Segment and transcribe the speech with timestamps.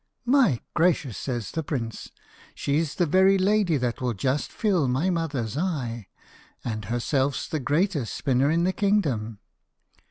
[0.25, 2.09] "My gracious," says the prince,
[2.55, 6.07] "she's the very lady that will just fill my mother's eye,
[6.65, 9.37] and herself's the greatest spinner in the kingdom.